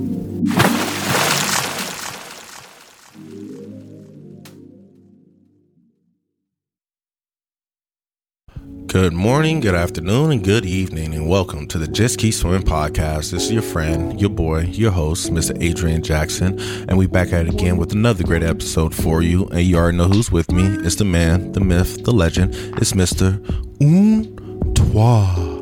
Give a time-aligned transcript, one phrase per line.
[8.87, 13.31] Good morning, good afternoon, and good evening, and welcome to the Just Keep Swimming podcast.
[13.31, 15.55] This is your friend, your boy, your host, Mr.
[15.61, 19.47] Adrian Jackson, and we back at it again with another great episode for you.
[19.49, 20.63] And you already know who's with me.
[20.85, 22.55] It's the man, the myth, the legend.
[22.77, 23.37] It's Mr.
[23.81, 25.57] Un Toi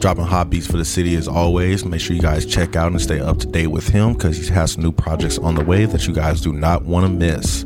[0.00, 1.84] dropping hot beats for the city as always.
[1.84, 4.52] Make sure you guys check out and stay up to date with him because he
[4.52, 7.64] has some new projects on the way that you guys do not want to miss.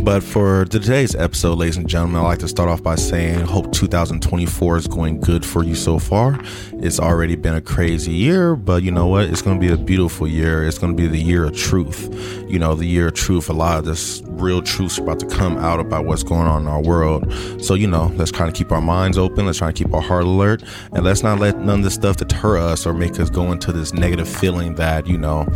[0.00, 3.72] But for today's episode, ladies and gentlemen, I'd like to start off by saying, hope
[3.72, 6.40] 2024 is going good for you so far.
[6.74, 9.24] It's already been a crazy year, but you know what?
[9.24, 10.66] It's going to be a beautiful year.
[10.66, 12.08] It's going to be the year of truth.
[12.48, 13.50] You know, the year of truth.
[13.50, 16.68] A lot of this real truth's about to come out about what's going on in
[16.68, 17.30] our world.
[17.60, 19.46] So, you know, let's kind of keep our minds open.
[19.46, 20.62] Let's try to keep our heart alert.
[20.92, 23.72] And let's not let none of this stuff deter us or make us go into
[23.72, 25.46] this negative feeling that, you know,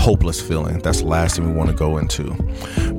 [0.00, 0.78] hopeless feeling.
[0.78, 2.32] That's the last thing we want to go into.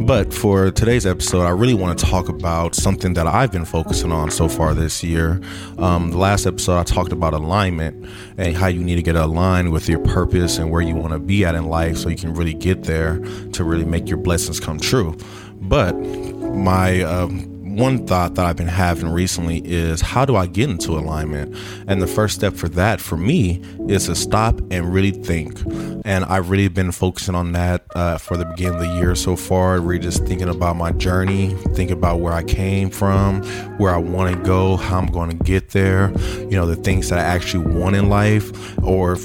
[0.05, 4.11] But for today's episode, I really want to talk about something that I've been focusing
[4.11, 5.41] on so far this year.
[5.79, 8.07] Um, the last episode, I talked about alignment
[8.37, 11.19] and how you need to get aligned with your purpose and where you want to
[11.19, 13.19] be at in life so you can really get there
[13.53, 15.17] to really make your blessings come true.
[15.55, 20.69] But my um, one thought that I've been having recently is how do I get
[20.69, 21.55] into alignment?
[21.87, 25.61] And the first step for that for me is to stop and really think.
[26.05, 29.35] And I've really been focusing on that uh, for the beginning of the year so
[29.35, 29.79] far.
[29.79, 33.43] Really just thinking about my journey, thinking about where I came from,
[33.77, 37.09] where I want to go, how I'm going to get there, you know, the things
[37.09, 39.17] that I actually want in life, or,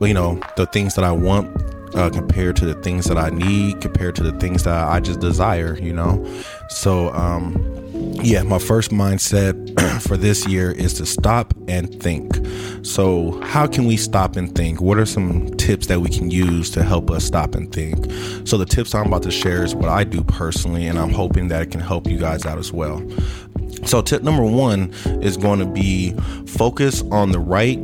[0.00, 3.80] you know, the things that I want uh, compared to the things that I need,
[3.80, 6.24] compared to the things that I just desire, you know?
[6.68, 7.56] So, um,
[8.22, 9.56] yeah, my first mindset
[10.02, 12.36] for this year is to stop and think.
[12.82, 14.80] So, how can we stop and think?
[14.80, 18.10] What are some tips that we can use to help us stop and think?
[18.46, 21.48] So, the tips I'm about to share is what I do personally, and I'm hoping
[21.48, 23.02] that it can help you guys out as well.
[23.84, 24.92] So, tip number one
[25.22, 26.12] is going to be
[26.46, 27.78] focus on the right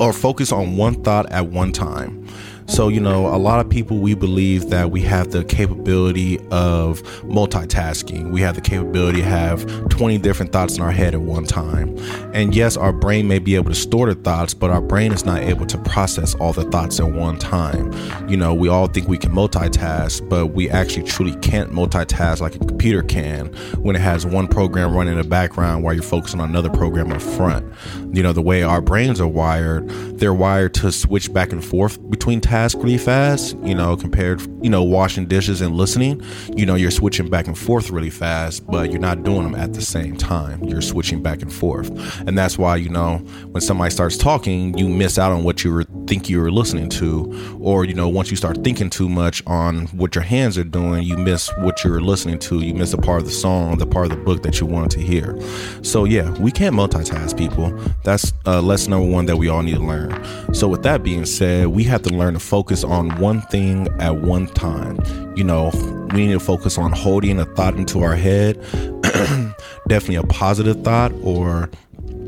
[0.00, 2.26] or focus on one thought at one time.
[2.66, 7.02] So, you know, a lot of people, we believe that we have the capability of
[7.22, 8.30] multitasking.
[8.32, 11.96] We have the capability to have 20 different thoughts in our head at one time.
[12.32, 15.26] And yes, our brain may be able to store the thoughts, but our brain is
[15.26, 17.92] not able to process all the thoughts at one time.
[18.28, 22.54] You know, we all think we can multitask, but we actually truly can't multitask like
[22.56, 23.48] a computer can
[23.82, 27.12] when it has one program running in the background while you're focusing on another program
[27.12, 27.70] up front.
[28.16, 29.88] You know, the way our brains are wired,
[30.18, 34.40] they're wired to switch back and forth between tasks task really fast, you know, compared,
[34.62, 36.22] you know, washing dishes and listening,
[36.56, 39.74] you know, you're switching back and forth really fast, but you're not doing them at
[39.74, 40.62] the same time.
[40.62, 41.90] You're switching back and forth.
[42.28, 43.16] And that's why, you know,
[43.50, 46.88] when somebody starts talking, you miss out on what you were think you were listening
[46.90, 47.58] to.
[47.60, 51.02] Or, you know, once you start thinking too much on what your hands are doing,
[51.02, 52.60] you miss what you're listening to.
[52.60, 54.90] You miss a part of the song, the part of the book that you wanted
[54.92, 55.38] to hear.
[55.82, 57.76] So yeah, we can't multitask people.
[58.02, 60.54] That's uh, lesson number one that we all need to learn.
[60.54, 64.16] So with that being said, we have to learn to focus on one thing at
[64.16, 64.98] one time.
[65.36, 65.70] You know,
[66.12, 68.60] we need to focus on holding a thought into our head,
[69.88, 71.70] definitely a positive thought or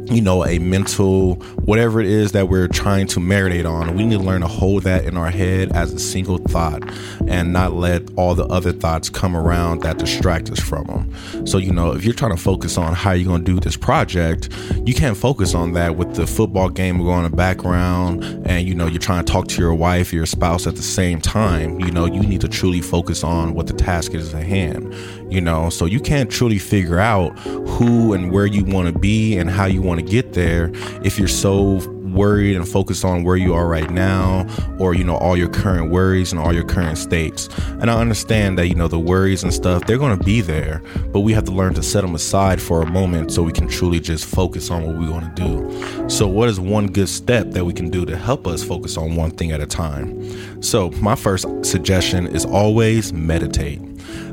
[0.07, 3.97] you know, a mental, whatever it is that we're trying to marinate on.
[3.97, 6.83] We need to learn to hold that in our head as a single thought
[7.27, 11.47] and not let all the other thoughts come around that distract us from them.
[11.47, 13.77] So, you know, if you're trying to focus on how you're going to do this
[13.77, 14.49] project,
[14.85, 18.75] you can't focus on that with the football game going in the background and you
[18.75, 21.79] know you're trying to talk to your wife or your spouse at the same time
[21.81, 24.93] you know you need to truly focus on what the task is at hand
[25.31, 25.71] you know?
[25.71, 29.67] So you can't truly figure out who and where you want to be and how
[29.67, 30.71] you want to get there
[31.05, 31.81] if you're so
[32.17, 34.47] worried and focused on where you are right now
[34.79, 37.49] or you know all your current worries and all your current states.
[37.81, 40.83] And i understand that you know the worries and stuff they're going to be there
[41.13, 43.69] but we have to learn to set them aside for a moment so we can
[43.69, 46.09] truly just focus on what we want to do.
[46.09, 49.17] So what is one good step that we can do to help us focus on
[49.17, 50.63] one thing at a time?
[50.63, 53.81] So my first suggestion is always meditate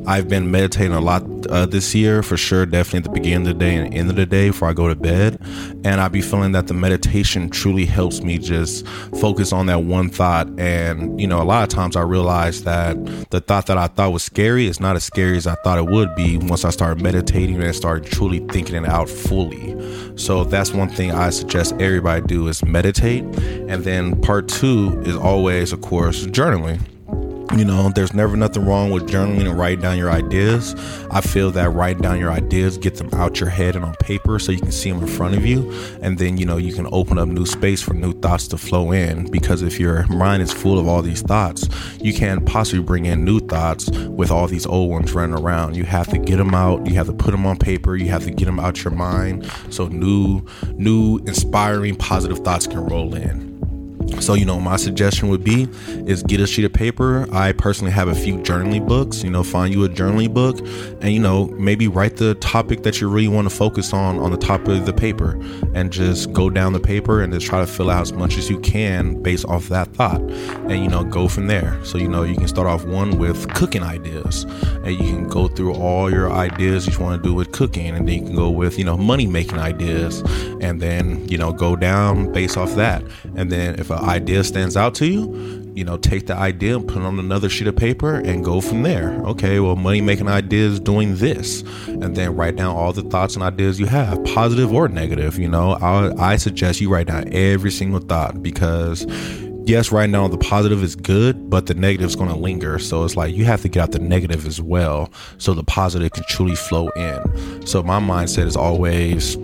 [0.06, 3.54] I've been meditating a lot uh, this year for sure, definitely at the beginning of
[3.54, 5.40] the day and end of the day before I go to bed.
[5.86, 8.86] And I be feeling that the meditation truly helps me just
[9.20, 10.48] focus on that one thought.
[10.60, 12.98] And, you know, a lot of times I realize that
[13.30, 15.86] the thought that I thought was scary is not as scary as I thought it
[15.86, 19.74] would be once I started meditating and started truly thinking it out fully.
[20.18, 23.24] So that's one thing I suggest everybody do is meditate.
[23.24, 26.82] And then part two is always, of course, journaling
[27.58, 30.76] you know, there's never nothing wrong with journaling and writing down your ideas.
[31.12, 34.40] I feel that writing down your ideas, get them out your head and on paper
[34.40, 35.72] so you can see them in front of you.
[36.02, 38.92] And then, you know, you can open up new space for new thoughts to flow
[38.92, 39.30] in.
[39.30, 41.68] Because if your mind is full of all these thoughts,
[42.00, 45.76] you can't possibly bring in new thoughts with all these old ones running around.
[45.76, 46.86] You have to get them out.
[46.88, 47.96] You have to put them on paper.
[47.96, 50.46] You have to get them out your mind so new,
[50.76, 53.43] new, inspiring, positive thoughts can roll in.
[54.22, 55.68] So, you know, my suggestion would be
[56.08, 57.28] is get a sheet of paper.
[57.32, 60.60] I personally have a few journaling books, you know, find you a journaling book
[61.02, 64.32] and, you know, maybe write the topic that you really want to focus on on
[64.32, 65.40] the top of the paper
[65.74, 68.50] and just go down the paper and just try to fill out as much as
[68.50, 71.78] you can based off that thought and, you know, go from there.
[71.84, 74.44] So, you know, you can start off one with cooking ideas
[74.84, 78.08] and you can go through all your ideas you want to do with cooking and
[78.08, 80.22] then you can go with, you know, money making ideas
[80.62, 83.04] and then, you know, go down based off that.
[83.36, 86.88] And then if an idea stands out to you, you know, take the idea and
[86.88, 89.12] put it on another sheet of paper and go from there.
[89.26, 93.44] Okay, well, money making ideas doing this, and then write down all the thoughts and
[93.44, 95.40] ideas you have, positive or negative.
[95.40, 99.06] You know, I, I suggest you write down every single thought because
[99.66, 102.80] yes, right now the positive is good, but the negative is going to linger.
[102.80, 106.12] So it's like you have to get out the negative as well so the positive
[106.12, 107.66] can truly flow in.
[107.66, 109.38] So my mindset is always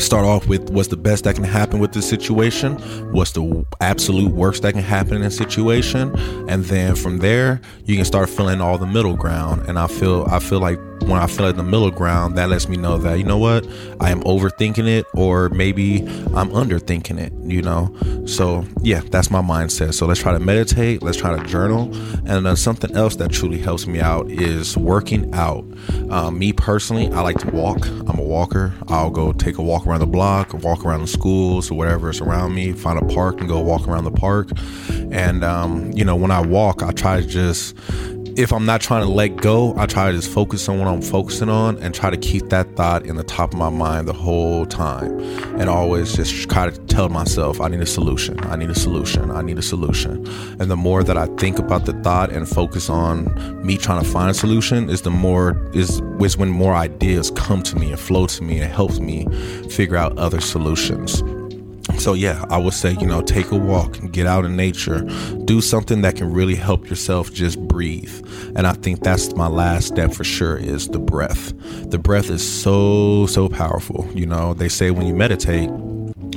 [0.00, 2.76] start off with what's the best that can happen with this situation
[3.12, 6.14] what's the absolute worst that can happen in a situation
[6.48, 9.62] and then from there you can start filling all the middle ground.
[9.68, 12.68] And i feel i feel like when I feel in the middle ground, that lets
[12.68, 13.66] me know that, you know what,
[14.00, 16.00] I am overthinking it or maybe
[16.34, 17.94] I'm underthinking it, you know?
[18.26, 19.94] So, yeah, that's my mindset.
[19.94, 21.94] So, let's try to meditate, let's try to journal.
[22.26, 25.64] And then something else that truly helps me out is working out.
[26.10, 27.86] Um, me personally, I like to walk.
[27.86, 28.72] I'm a walker.
[28.88, 32.20] I'll go take a walk around the block, walk around the schools or whatever is
[32.20, 34.50] around me, find a park and go walk around the park.
[35.10, 37.76] And, um, you know, when I walk, I try to just
[38.36, 41.02] if I'm not trying to let go, I try to just focus on what I'm
[41.02, 44.12] focusing on and try to keep that thought in the top of my mind the
[44.12, 45.18] whole time.
[45.58, 48.40] And always just try to tell myself, I need a solution.
[48.44, 49.30] I need a solution.
[49.30, 50.26] I need a solution.
[50.60, 53.26] And the more that I think about the thought and focus on
[53.64, 57.62] me trying to find a solution, is the more is is when more ideas come
[57.62, 59.26] to me and flow to me and helps me
[59.68, 61.22] figure out other solutions.
[61.98, 65.00] So, yeah, I would say, you know, take a walk get out in nature.
[65.44, 68.12] Do something that can really help yourself just breathe.
[68.56, 71.52] And I think that's my last step for sure is the breath.
[71.90, 74.08] The breath is so, so powerful.
[74.14, 75.70] You know, they say when you meditate,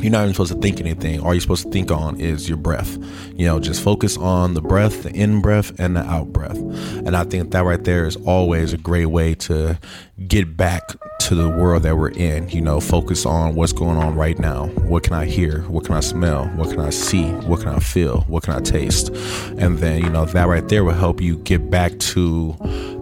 [0.02, 1.20] you're not even supposed to think anything.
[1.20, 2.98] All you're supposed to think on is your breath.
[3.34, 6.58] You know, just focus on the breath, the in breath, and the out breath.
[6.58, 9.80] And I think that right there is always a great way to
[10.28, 10.96] get back
[11.26, 12.48] to the world that we're in.
[12.50, 14.68] You know, focus on what's going on right now.
[14.88, 15.62] What can I hear?
[15.62, 16.46] What can I smell?
[16.50, 17.30] What can I see?
[17.32, 18.22] What can I feel?
[18.28, 19.10] What can I taste?
[19.58, 22.56] And then, you know, that right there will help you get back to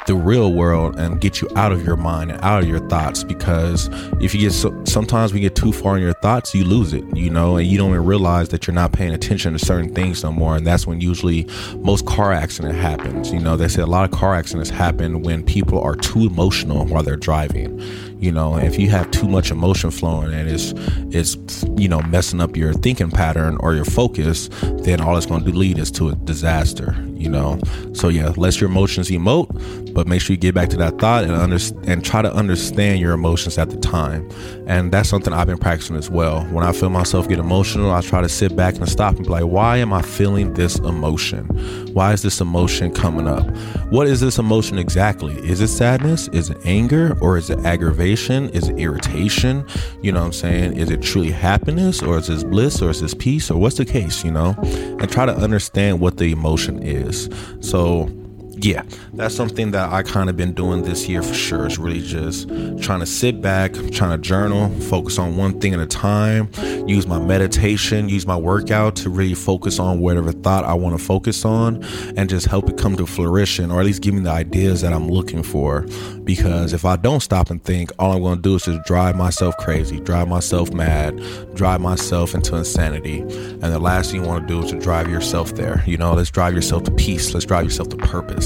[0.06, 3.24] the real world and get you out of your mind and out of your thoughts
[3.24, 3.90] because
[4.22, 7.06] if you get so, sometimes we get too far in your thoughts you lose it
[7.16, 10.22] you know and you don't even realize that you're not paying attention to certain things
[10.24, 13.86] no more and that's when usually most car accident happens you know they say a
[13.86, 17.80] lot of car accidents happen when people are too emotional while they're driving
[18.24, 20.74] you know if you have too much emotion flowing and it's
[21.12, 21.38] it's
[21.76, 24.48] you know messing up your thinking pattern or your focus
[24.84, 27.60] then all it's going to lead is to a disaster you know?
[27.94, 29.50] So yeah let your emotions emote
[29.94, 33.00] but make sure you get back to that thought and under, and try to understand
[33.00, 34.28] your emotions at the time.
[34.66, 36.44] And that's something i've been practicing as well.
[36.46, 39.30] When i feel myself get emotional i try to sit back and stop and be
[39.30, 41.46] like why am i feeling this emotion?
[41.94, 43.46] Why is this emotion coming up?
[43.92, 45.36] What is this emotion exactly?
[45.48, 46.28] Is it sadness?
[46.30, 47.16] Is it anger?
[47.22, 48.50] Or is it aggravation?
[48.50, 49.66] Is it irritation?
[50.02, 50.78] You know what I'm saying?
[50.78, 52.02] Is it truly happiness?
[52.02, 52.82] Or is this bliss?
[52.82, 53.52] Or is this peace?
[53.52, 54.56] Or what's the case, you know?
[54.64, 57.13] And try to understand what the emotion is.
[57.60, 58.10] So,
[58.58, 58.84] yeah,
[59.14, 61.66] that's something that I kind of been doing this year for sure.
[61.66, 62.48] Is really just
[62.82, 66.50] trying to sit back, trying to journal, focus on one thing at a time,
[66.88, 71.04] use my meditation, use my workout to really focus on whatever thought I want to
[71.04, 71.84] focus on
[72.16, 74.94] and just help it come to fruition or at least give me the ideas that
[74.94, 75.86] I'm looking for.
[76.24, 79.16] Because if I don't stop and think, all I'm going to do is just drive
[79.16, 81.22] myself crazy, drive myself mad,
[81.56, 83.20] drive myself into insanity.
[83.22, 85.84] And the last thing you want to do is to drive yourself there.
[85.86, 88.43] You know, let's drive yourself to peace, let's drive yourself to purpose.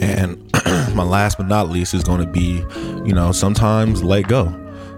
[0.00, 0.36] And
[0.94, 2.64] my last but not least is going to be,
[3.04, 4.54] you know, sometimes let go.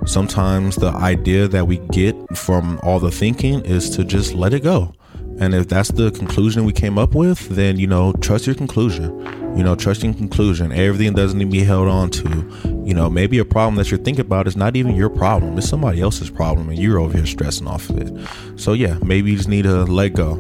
[0.07, 4.63] Sometimes the idea that we get from all the thinking is to just let it
[4.63, 4.95] go.
[5.41, 9.19] And if that's the conclusion we came up with, then, you know, trust your conclusion.
[9.57, 10.71] You know, trust conclusion.
[10.71, 12.80] Everything doesn't need to be held on to.
[12.91, 15.57] You know, maybe a problem that you're thinking about is not even your problem.
[15.57, 18.29] It's somebody else's problem and you're over here stressing off of it.
[18.59, 20.33] So yeah, maybe you just need to let go.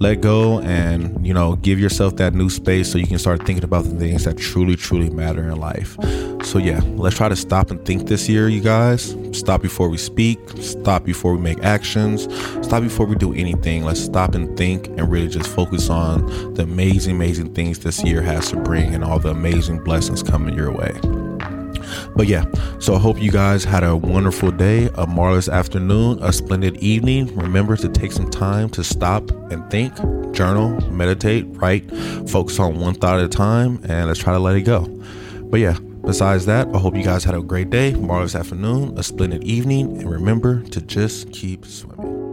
[0.00, 3.64] Let go and, you know, give yourself that new space so you can start thinking
[3.64, 5.96] about the things that truly, truly matter in life.
[6.44, 9.16] So yeah, let's try to stop and think this year, you guys.
[9.32, 12.24] Stop before we speak, stop before we make actions,
[12.60, 13.82] stop before we do anything.
[13.82, 18.20] Let's stop and think and really just focus on the amazing, amazing things this year
[18.20, 20.92] has to bring and all the amazing blessings coming your way.
[22.16, 22.44] But yeah,
[22.78, 27.34] so I hope you guys had a wonderful day, a marvelous afternoon, a splendid evening.
[27.36, 29.94] Remember to take some time to stop and think,
[30.32, 31.90] journal, meditate, write,
[32.28, 34.86] focus on one thought at a time, and let's try to let it go.
[35.42, 39.02] But yeah, besides that, I hope you guys had a great day, marvelous afternoon, a
[39.02, 42.23] splendid evening, and remember to just keep swimming.